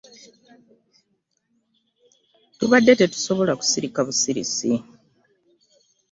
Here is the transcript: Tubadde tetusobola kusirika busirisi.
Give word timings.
Tubadde 2.57 2.93
tetusobola 2.99 3.53
kusirika 3.59 3.99
busirisi. 4.07 4.71